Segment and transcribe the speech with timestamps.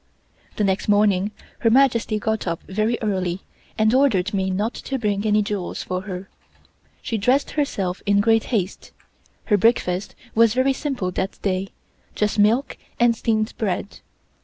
[0.55, 1.29] The next morning
[1.59, 3.41] Her Majesty got up very early
[3.77, 6.27] and ordered me not to bring any jewels for her.
[7.03, 8.93] She dressed herself in great haste.
[9.45, 11.67] Her breakfast was very simple that day,
[12.15, 13.99] just milk and steamed bread.